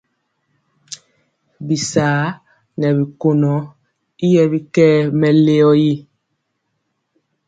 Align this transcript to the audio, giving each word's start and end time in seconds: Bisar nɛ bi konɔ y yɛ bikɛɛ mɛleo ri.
Bisar 1.65 2.23
nɛ 2.79 2.87
bi 2.97 3.03
konɔ 3.21 3.53
y 4.25 4.27
yɛ 4.33 4.43
bikɛɛ 4.51 4.93
mɛleo 5.19 5.69
ri. 5.79 5.91